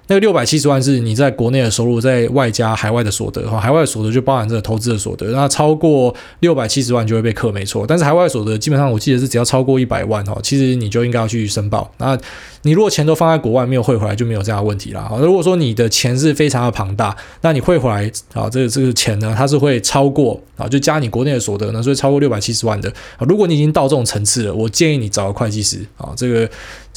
[0.09, 7.85] 那个六百七十万是你在国内的收入，在外加海外的所得哈，海外的所得就包含这个投资的所得，那超过六百七十万就会被课，没错。
[7.87, 11.89] 但是海外所得基本上我记得是只要超过一百万哈，其实你就应该要去申报。
[11.99, 12.17] 那
[12.63, 15.07] 你如果钱都放在国外没有汇回来，就没有这样的问题了。
[15.21, 22.91] 如果说你的钱是非常的庞大，那你汇回来啊，这个这个钱呢，它是会超过啊，就加你国内的所得呢，所以超过六百七十万的。
[23.19, 26.49] 如果你已经到这种层次了，我建议你找个会计师啊，这个。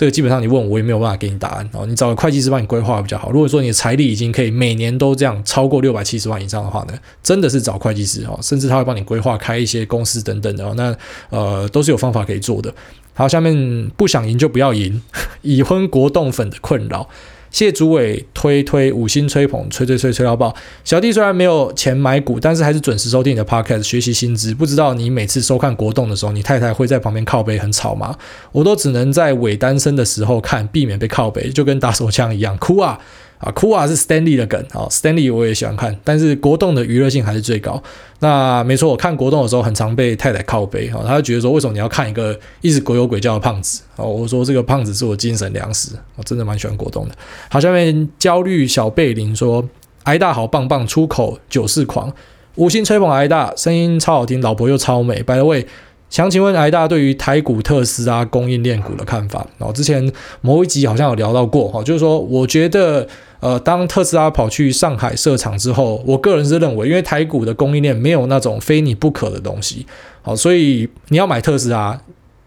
[0.02, 1.86] 这个基本上你问我，我也没有办法给你答案哦。
[1.86, 3.30] 你找个会计师帮你规划比较好。
[3.30, 10.74] 如果说你的财力已经可以每年都这样超过六百七十万以上的话呢，真的是找会计师哦，甚至他会帮你规划开一些公司等等的哦。
[10.76, 10.92] 那
[11.30, 12.74] 呃都是有方法可以做的。
[13.14, 15.00] 好，下面不想赢就不要赢，
[15.42, 17.08] 已婚国栋粉的困扰。
[17.52, 20.52] 谢主委推推五星吹捧，吹吹吹吹到爆。
[20.82, 24.54] 小弟虽然没有钱买股，但是还是准时收听你的 podcast 学习新知。
[24.54, 28.16] 不知道你每次收看国栋的时候，你太太会在旁边靠背很吵吗？
[28.50, 32.98] 我都只能在伪单身的时候看，避免被靠背，就跟打手枪一样，哭啊！
[33.42, 37.82] 啊，哭啊是 Stanley 的梗啊，Stanley 我也喜欢看，但是国栋的娱乐性还是最高。
[38.20, 44.04] 那没错，我看国栋的时候很常被太太靠背啊，他就觉得说，为什么你要看一个一直鬼有鬼叫的胖子啊？
[44.04, 47.14] 我说这个胖子是我精神粮食，我真的蛮喜欢国栋的。
[47.50, 49.68] 好，下面焦虑小贝林说，
[50.04, 52.12] 挨大好棒棒，出口九四狂，
[52.54, 55.20] 五星吹捧挨大，声音超好听，老婆又超美。
[55.24, 55.66] By the way，
[56.12, 59.46] 想请问挨大对于台股特斯拉供应链股的看法？
[59.56, 63.08] 然后之前某一集好像有聊到过哈，就是说我觉得。
[63.40, 69.84] 呃，当特斯拉跑去上海设厂之后，我个人是认为，因为台股的供应链没有那种非你不可的东西，
[70.22, 72.00] 好，所以你要买特斯拉，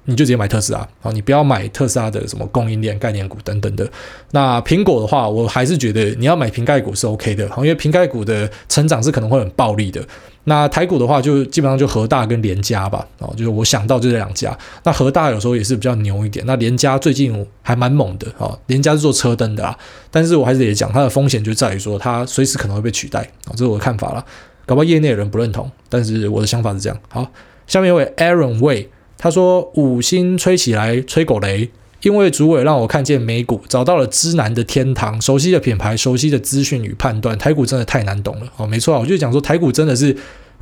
[0.05, 3.85] 你就直接买特斯拉，好，你不要买特斯拉的什么供应链概念股等等的。
[4.31, 10.01] 那苹果的话，我还是觉得你要买瓶盖股是 OK 的，好，因为瓶盖股的成长是可能会很暴力的。
[10.45, 14.57] 那台股的话，就基本上就和大跟联家吧，哦，就是我想到就这两家。
[14.83, 19.77] 那和大有时候也是比较牛一点，那联家最近还蛮猛的，哦，联家是做车灯的啊，
[20.09, 24.25] 但是我还是得讲，它的风险就在于说，它随时可能会被取代，啊，这是我的看法了，
[24.65, 26.99] 搞不好业内的人不认同，但是我的想法是这样。
[27.09, 27.25] 好，
[27.67, 31.69] 下面一位 Aaron Way，他说五星吹起来，吹狗雷。
[32.05, 40.15] 因为主委让我看见美股找到了知难的天堂，熟悉的品牌，熟悉的资讯与判断，台股真的太难懂了哦，没错，我就讲说台股真的是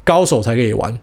[0.06, 0.98] 高手才可以玩。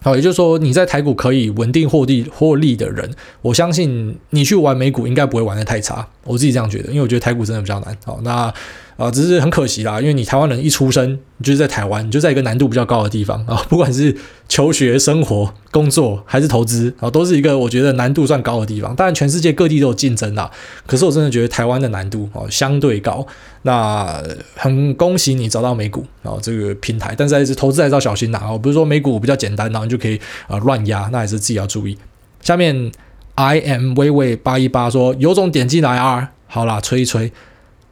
[0.00, 3.10] 好，也就是说你在台股可以稳定获利获利的人，
[3.42, 7.96] 我相信你去玩美股应该不会玩得太差，我自己这样觉得，因为我觉得台股真的比较难。
[8.04, 8.52] 好，那。
[8.96, 14.16] 啊，只是很可惜啦，因为你台湾人一出生，你就是在台湾，你就在一个难度比较高的地方啊，不管是
[14.48, 18.94] 求学、生活、工作还是投资啊，都是一个我觉得难度算高的地方。
[18.94, 20.48] 当然，全世界各地都有竞争啦，
[20.86, 23.26] 可是我真的觉得台湾的难度啊相对高。
[23.62, 24.22] 那
[24.54, 31.98] 很恭喜你找到美股啊这个平台，但是还是投资还是要小心呐啊，不是说美股比较简单，然后你就可以啊乱压，那还是自己要注意。
[32.42, 32.92] 下面
[33.36, 37.32] I am 微微八一八说有种点进来啊，好啦，吹一吹，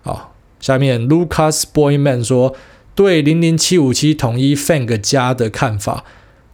[0.02, 0.34] 好。
[0.60, 2.54] 下面 Lucas Boyman 说
[2.94, 6.04] ：“对零零七五七统一 Fang 加的看法，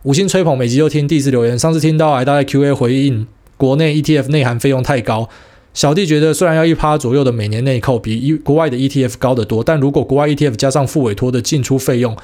[0.05, 1.07] 五星吹捧，每集都听。
[1.07, 3.27] 第一次留言，上次听到挨大在 QA 回应，
[3.59, 5.29] 国内 ETF 内含费用太高。
[5.74, 12.16] 小弟觉得，虽然要一趴左右的每年内扣比一国外的 ETF 高得多，但如果国外 ETF 加上付委托的进出费用。”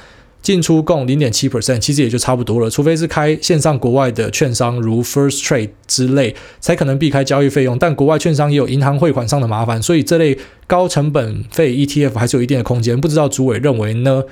[0.45, 2.69] 进出共零点七 percent，其实也就差不多了。
[2.69, 7.75] 除非是开线上国外的券商，如 First Trade 之类，才可能避开交易费用。
[7.79, 13.01] 但国外券商也有银行汇款上的麻烦，所以这类高成本费 ETF 还是有一定的空间。
[13.01, 14.23] 不知道主委认为呢？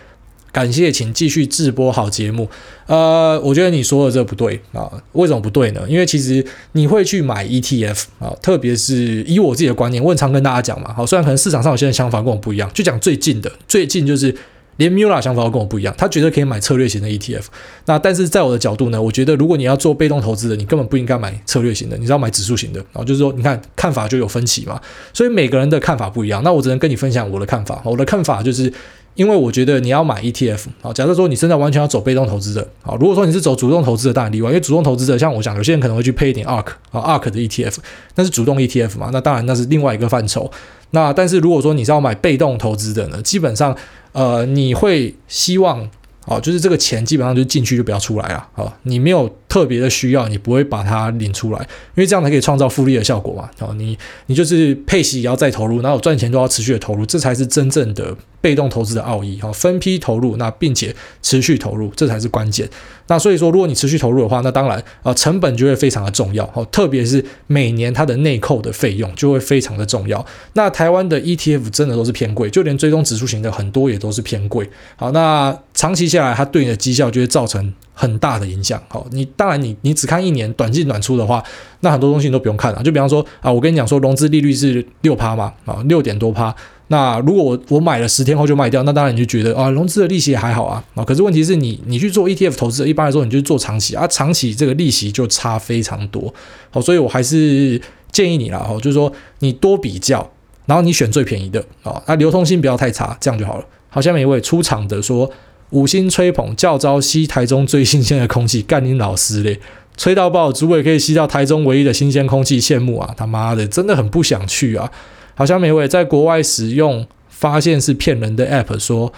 [0.51, 2.47] 感谢，请继续制播好节目。
[2.85, 5.81] 呃，我觉得你说的这不对啊，为什么不对呢？
[5.89, 10.93] 因为其实你会去买 ETF 啊，特别是以我自己的观念，我很常跟大家讲嘛。
[10.93, 14.35] 好，虽然可能市场上有些人想法跟我不一样，就讲最近的，最近就是。
[14.77, 17.45] 连 Mula 想法都跟我不一样，他觉得可以买策略型的 ETF。
[17.85, 22.79] 那但是在我的角度呢，我觉得如果你要做被动投资的，你根本不应该买策略型的，你知道买指数型的。
[22.79, 24.81] 然后就是说，你看看法就有分歧嘛，
[25.13, 26.43] 所以每个人的看法不一样。
[26.43, 27.81] 那我只能跟你分享我的看法。
[27.85, 28.71] 我的看法就是，
[29.15, 37.77] 因为我觉得你要买 ETF 啊，假设说你现在完全要走被动投资的好，如果说你是走主动投资的，当然例外，因为主动投资者像我讲，有些人可能会去配一点 ARK 啊 ARK 的 ETF，
[38.15, 40.51] 那是主动 ETF 嘛，那当然那是另外一个范畴。
[40.91, 43.75] 那但是如果说你是要买被动投资的呢，基本上
[44.11, 45.89] 呃你会希望。
[46.25, 48.47] 哦，就是这个钱基本上就进去就不要出来了。
[48.55, 53.49] 哦，你没有特别的需要，你不会把它领出来，因为这样才可以创造复利的效果嘛。
[53.59, 59.37] 哦，你你就是配息也要再投入，然后赚钱都要持续的投入，这才是真正的被动投资的奥义。
[59.41, 62.69] 哈，分批投入，那并且持续投入，这才是关键。
[63.07, 66.49] 那所以说，如果你持续投入的话，那当然啊，成本就会非常的重要。
[66.53, 70.25] 哦，特别是每年它的内扣的费用就会非常的重要。
[70.53, 74.69] 那台湾的 ETF 真的都是偏贵，就连追踪指数型的很多也都是偏贵。
[74.95, 78.81] 好，那长期下来，它对你的绩效就会造成很大的影响。
[78.87, 81.43] 好，你当然你你只看一年短进短出的话，
[81.81, 82.81] 那很多东西你都不用看了。
[82.81, 86.55] 就比方说啊，我跟你讲说融资利率是六趴嘛，啊六点多趴。
[86.93, 91.03] 那如果我我买了十天后就卖掉，那当然你就觉得啊，融资的利息也还好啊啊。
[91.03, 96.31] 可是问题是你你去做 ETF 投资，一般来说你就做长期啊，长期这个利息就差非常多。
[96.69, 100.31] 好，所以我还是建议你啦，哈，就是说你多比较，
[100.67, 103.65] 然后你选最便宜的啊，那流通性不要太差，这样就好了。
[103.89, 105.29] 好，下面一位出场的说。
[105.69, 109.59] 五星吹捧，教招吸台中最新鲜的空气，干你老师嘞！
[109.97, 113.11] 吹到爆，主委可以吸到台中唯一的新鲜空气，羡慕啊！
[113.17, 114.91] 他妈的，真的很不想去啊！
[115.35, 119.11] 好像每位在国外使用，发现是骗人的 app，说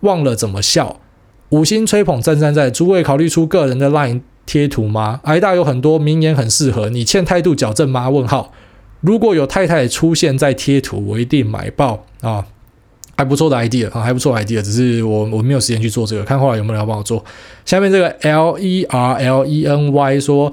[0.00, 1.00] 忘了怎么笑。
[1.50, 5.20] 五星吹捧，赞赞在，诸位考虑出个人的 line 贴图吗？
[5.24, 8.08] 挨大有很多名言很适合，你欠态度矫正吗？
[8.08, 8.52] 问号，
[9.00, 12.46] 如果有太太出现在贴图，我一定买爆啊！
[13.16, 17.22] 还不错的 idea 啊，还不错 idea，只是我我没有时间去做这个，看后来有没有人要帮我做。
[17.66, 20.50] 下面这个 L E R L E N Y 说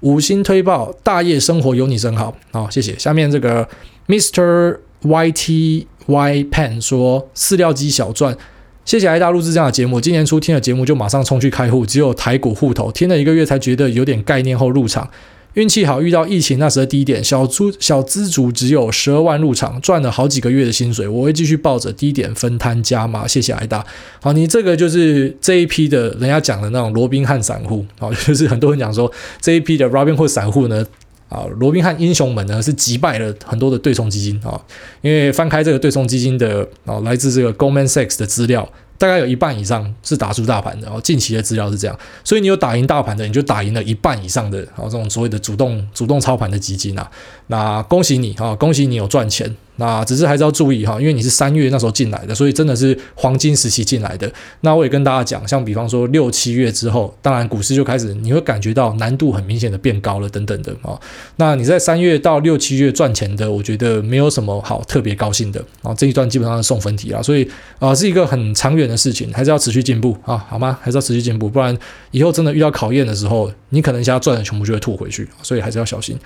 [0.00, 2.98] 五星推爆，大业生活有你真好，好谢谢。
[2.98, 3.68] 下面这个
[4.08, 8.36] Mr Y T Y Pen 说饲料机小赚，
[8.84, 15.08] 谢谢挨大录制这样的节目，今年初听了节目就马上冲去开户，只有台股户头，听了一个月才觉得有点概念后入场。
[15.54, 21.08] 运气好，遇到疫情那时的低点，小猪小资族只有十二万入场，赚了好几个月的薪水。
[21.08, 23.84] 我会继续抱着低点分摊加码，谢谢挨大。
[24.22, 30.86] 好，你这个就是这一批的人家讲的那种罗宾汉散户，好，就是很多人讲说这一批的 Robinhood 散户呢，
[31.28, 34.60] 啊，罗宾汉英雄们呢是击败了很多的对冲基金啊，
[35.02, 38.68] 因为翻开这个对冲基金的啊，来自这个 Goldman Sachs 的资料。
[39.00, 47.08] 大概有一半以上是打出大盘的，然后近期的资料是这样，所以你有打赢大盘的，你就打赢了一半以上的，啊这种所谓的主动主动操盘的基金啊，
[47.48, 49.54] 那恭喜你啊，恭喜你有赚钱。
[49.80, 54.28] 那只是还是要注意哈，因为你是三月那时候进来的，所以真的是黄金时期进来的。
[54.62, 60.98] 那我也跟大家讲，像比方说六七月之后，当然股市就开始你会感觉到难度很明显的变高了等等的啊。
[61.36, 65.94] 那你在三月到六七月赚钱的，我觉得没有什么好特别高兴的啊。
[65.94, 70.76] 这一段基本上是送分题啊，所以啊是一个很长远的事情，还是要持续进步啊，好吗？
[70.82, 71.78] 还是要持续进步，不然
[72.10, 76.18] 以后真的遇到考验的时候，你可能一下赚的全部就会吐回去，所以还是要小心。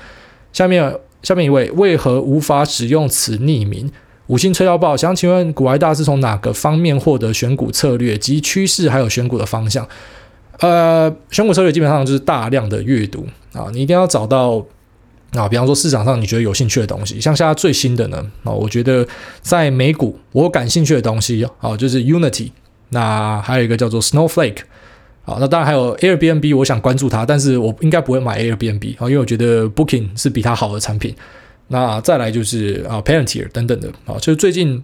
[0.52, 0.94] 下面。
[1.22, 3.88] 下面一位为何无法使用此匿名？
[4.26, 9.88] 五星吹到爆，想请问股癌大是从哪个方面获得选股策略及趋势，还有选股的方向？
[10.58, 14.60] 呃，选股策略基本上就是大量的阅读啊，你一定要找到
[15.34, 19.06] 啊，比方说市场上你觉得有兴趣的东西，像现在最新的呢啊，我觉得
[19.42, 22.50] 在美股我感兴趣的东西啊，就是 Unity，
[22.88, 24.62] 那还有一个叫做 Snowflake。
[25.24, 31.14] 好，那当然还有 Airbnb，我想关注它，但是我应该不会买 Airbnb 啊，因为我觉得 Booking 是比它好的产品。
[31.68, 34.82] 那再来就是啊 p a r e n t i e r 等等的啊，就是最近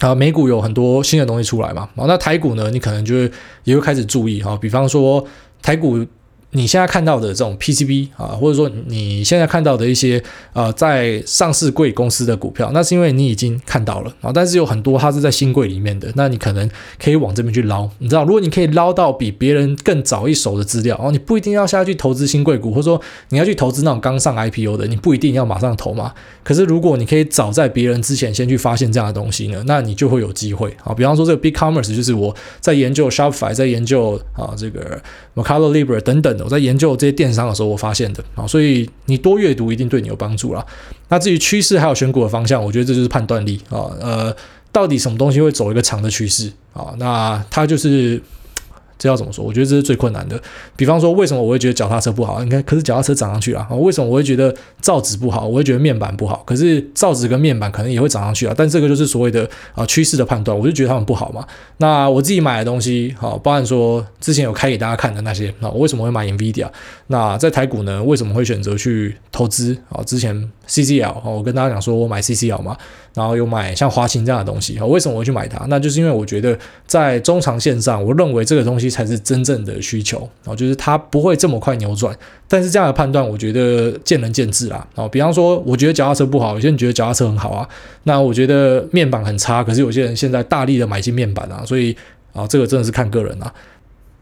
[0.00, 3.30] 啊美股有很多新的东西出来嘛，啊，那台股呢，你可能就是
[3.64, 5.24] 也会开始注意哈，比方说
[5.62, 6.04] 台股。
[6.56, 10.22] 你现在看到的这种 PCB 啊，或者说你现在看到的一些
[10.54, 14.32] 呃在上市贵公司的股票，那是因为你已经看到了啊。
[14.32, 17.86] 但是有很多它是在新贵里面的，那你可能可以往这边去捞。
[17.98, 26.14] 你知道，如果你可以捞到比别人更早一手的资料哦，你不一定要下去投资新贵股，或者说你要去投资那种刚上 IPO 的，你不一定要马上投嘛。
[26.42, 30.94] 可是如果你可以早在别人之前先去发现这样的东西呢，那你就会有机会啊。
[30.94, 35.02] 比方说这个 BigCommerce 就是我在研究 Shopify，在研究啊这个
[35.34, 36.45] m c c a l l o Libre 等等的。
[36.46, 40.64] 我在研究这些电商的时候，我发现的啊，所以你多阅读一定对你有帮助啦。
[41.08, 44.36] 那至于趋势还有选股的方向，我觉得这就是判断力啊，呃，
[44.70, 46.94] 到底什么东西会走一个长的趋势啊？
[46.98, 48.22] 那它就是。
[48.98, 49.44] 这要怎么说？
[49.44, 50.40] 我觉得这是最困难的。
[50.76, 52.42] 比方说，为什么我会觉得脚踏车不好？
[52.42, 53.74] 你看，可是脚踏车涨上去了啊。
[53.74, 55.46] 为什么我会觉得造纸不好？
[55.46, 56.42] 我会觉得面板不好。
[56.46, 58.54] 可是造纸跟面板可能也会涨上去啊。
[58.56, 61.46] 但这个就是所谓的啊趋势的判断，我就觉得他们不好嘛。
[61.78, 66.68] 那我自己买的东西，好，包含说之前有开给大家看的那些，那我为什么会买 NVIDIA？
[67.08, 70.02] 那在台股呢，为什么会选择去投资啊？
[70.04, 72.76] 之前 CCL 哦，我跟大家讲说我买 CCL 嘛，
[73.14, 75.64] 然后又买像华擎这样的东西，为什么我会去买它？
[75.68, 82.16] 那就是因为我觉得在中长线上，我认为这个东西才是真正的需求，就是它不会这么快扭转。
[82.48, 84.86] 但是这样的判断，我觉得见仁见智啦。
[85.10, 87.68] 比方说，我觉得脚踏车不好，有些人觉得脚踏车很好啊。
[88.04, 91.96] 那我觉得面板很差，可是有些人现在大力的买进面板啊，所以
[92.32, 93.52] 啊，这个真的是看个人啊。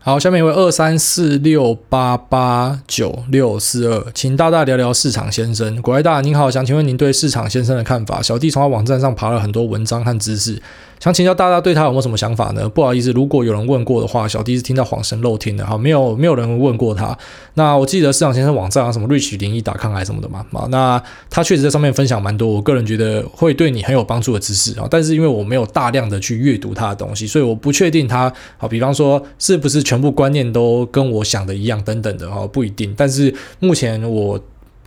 [0.07, 5.80] 好，下面一位二三四六八八九六四二，请大大聊聊市场先生。
[5.80, 8.20] 国外大您好，想请问您对市场先生的看法？
[8.20, 10.61] 小弟从他网站上爬了很多文章和知识。
[11.01, 12.68] 想请教大家对他有没有什么想法呢？
[12.68, 17.16] 不好意思，如果有人问过的话，小弟是听到谎神漏听的哈，没有没有人问过他。
[17.55, 24.88] 那我记得市场先生网站啊，什么 Rich 零一打抗癌什么的嘛，啊，那他确实在上面分享蛮多，我个人觉得会对你很有帮助的知识啊。
[24.90, 32.95] 但是因为我没有大量的去阅读他的东西，所以我不确定他好，比方说是不是全部观念都跟我想的一样等等的哈，不一定。
[32.97, 34.40] 但是目前我。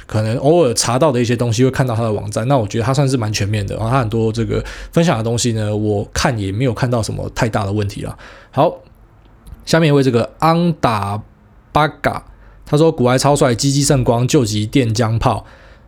[0.08, 8.18] 可能偶尔查到的一些东西会看到他的网站，那我觉得他算是蛮全面的，然后他很多这个分享的东西呢，我看也没有看到什么太大的问题了。
[8.50, 8.74] 好，
[9.66, 11.22] 下面一位这个安达
[11.74, 12.24] 巴嘎，
[12.66, 15.46] 他说股癌超帅，积极圣光救急电浆炮，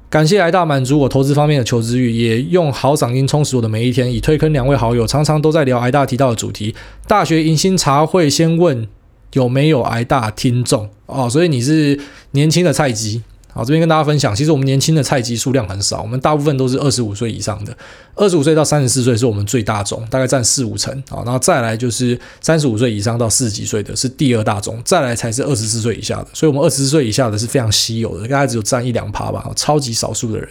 [0.09, 4.11] 感谢癌大满足我投资方面的求知欲，也用好嗓音充实我的每一天。
[4.11, 6.75] 已推坑两位好友，常常都在聊挨大提到的主题。
[7.07, 8.85] 大学迎新茶会先问
[9.31, 11.97] 有没有挨大听众哦，所以你是
[12.31, 13.23] 年轻的菜鸡。
[13.59, 17.77] 好，这边跟大家分享，其实我们年轻的菜鸡数量很少，我们大部分都是二十五岁以上的，
[18.15, 30.47] 二十五岁到三十四岁是我们最大宗，大概占四五成啊，然后再来就是三十五岁以上到四十几岁的是第二大宗，再来才是二十四岁以下的，所以我们二十四岁以下的是非常稀有的，大概只有占一两趴吧，超级少数的人。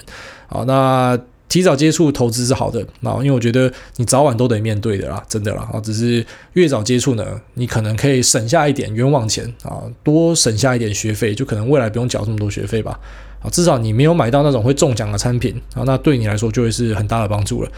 [0.47, 1.19] 好，那。
[1.49, 7.24] 提早接触投资是好的，啊，因为我觉得你早晚都得面对的啦，真的啦，啊，只是越早接触呢，
[7.55, 13.01] 你可能可以省下一点冤枉钱啊，多省下一点学费，就可能未来不用缴这么多学费吧，
[13.42, 17.70] 啊，至少你没有买到那种会中奖的产品啊，那对你来说就会是很大的帮助了。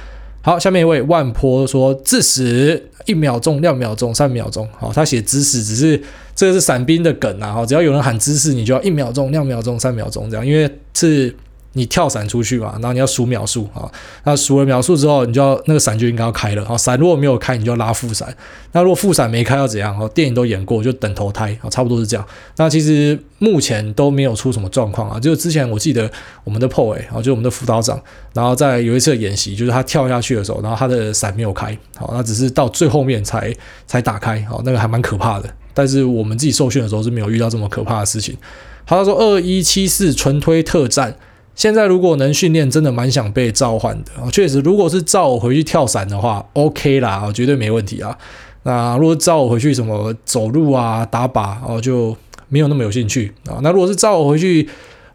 [0.43, 6.03] 好，下面一位万坡说致死一秒钟、两秒钟、三秒钟，好，他写知识只是
[6.35, 11.33] 这个是伞兵的梗啊，只要有人喊知识，你就要一秒钟、两秒钟、三秒钟这样，因为是。
[11.75, 13.89] 你跳伞出去嘛，然后你要数秒数啊，
[14.25, 16.77] 那数了秒数之后，你就要那个伞就应该要开了啊。
[16.77, 18.37] 伞如果没有开，你就要拉副伞。
[18.73, 19.97] 那如果副伞没开要怎样？
[19.97, 22.27] 哦，电影都演过，就等投胎啊，差不多是这样。
[22.57, 25.21] 那其实目前都没有出什么状况啊。
[25.21, 26.11] 就之前我记得
[26.43, 28.01] 我们的 PO 啊，就我们的辅导长，
[28.35, 33.55] 然后在有一次演习，就是他跳下去的时候，然后他的伞没有开，好，那只是到最后面才
[33.87, 35.49] 才打开，好，那个还蛮可怕的。
[35.73, 38.37] 但是我们自己受训的时候是没有遇到这么可怕的事情。
[38.85, 41.17] 他说二一七四纯推特战。
[41.55, 44.31] 现在如果能训练，真的蛮想被召唤的啊！
[44.31, 48.17] 确实，如果是召我回去跳伞的话，OK 啦，绝对没问题啊。
[48.63, 52.17] 那如果召我回去什么走路啊、打靶哦，就
[52.49, 53.59] 没有那么有兴趣啊。
[53.63, 54.67] 那如果是召我回去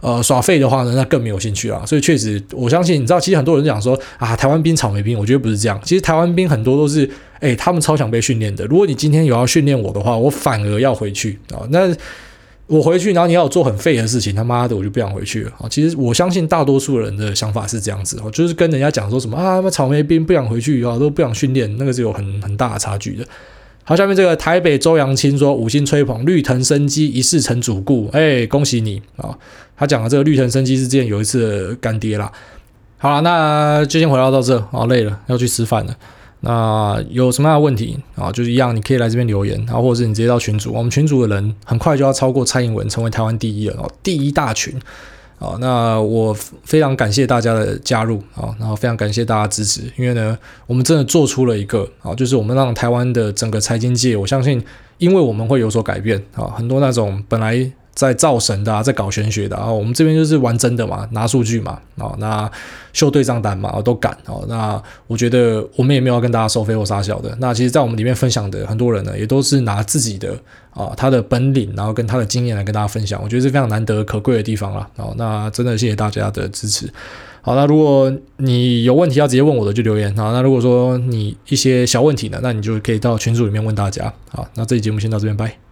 [0.02, 1.84] 呃耍废的话呢，那更没有兴趣啊。
[1.86, 5.80] 所以确实，我相信你知道，其实很多人讲说啊，台湾兵、草莓兵，我觉得不是这样。
[5.84, 7.10] 其实台湾兵很多都是，
[7.40, 8.66] 哎，他们超想被训练的。
[8.66, 11.66] 如果你今天有要训练我的话，我反而要回去啊。
[11.70, 11.92] 那
[12.68, 15.70] 我回去，然后你要做很废的事情，他妈的，我就不想回去了啊！
[15.70, 23.24] 其实我相信大多数人的想法是这样子哦，就是跟人家讲说什么啊，那草莓兵不想回去啊，都不想训练，那个是有很很大的差距的。
[23.84, 29.38] 好，下面这个台北周扬青说五星吹捧绿藤生机一试成主顾，哎，恭喜你啊！
[29.78, 32.32] 他讲的这个绿藤生机是之前有一次干爹啦。
[32.98, 35.96] 好了，那就先回到到这，好累了，要去吃饭了。
[36.46, 38.32] 那有什么样的问题啊？
[38.32, 40.72] 就是一样，你可以来这边留言，然后或者是你直接到群组。
[40.72, 44.74] 我们群组的人很快就要超过蔡英文，成为台湾第一了哦，第一大群
[45.40, 45.58] 啊。
[45.60, 46.34] 那我
[46.64, 50.38] 非常感谢大家的加入啊，然后非常感谢大家支持，因为呢，
[50.68, 54.64] 我们真的做出了一个啊，就是我们让台湾的整个财经界，我相信，
[54.98, 57.72] 因为我们会有所改变啊，很多那种本来。
[57.96, 62.52] 在造神的啊，在搞玄学的啊，我们这边就是玩真的嘛，拿数据嘛，啊，那
[62.92, 64.46] 秀对账单嘛，都敢哦。
[64.50, 67.34] 那我觉得我们也没有要跟大家收费或撒小的。
[67.40, 70.38] 那其实，在我们里面分享的很多人呢，也都是拿自己的
[70.72, 73.20] 啊，他的本领，然后跟他的经验来跟大家分享。
[73.24, 74.86] 我觉得是非常难得可贵的地方了。
[74.98, 76.92] 哦，那真的谢谢大家的支持。
[77.42, 80.34] 好，那如果你有问题要直接问我的，就留言啊。
[80.34, 84.12] 那如果说你一些小问题呢，那你就可以到群组里面问大家。
[84.32, 85.65] 好，那这期节目先到这边，拜。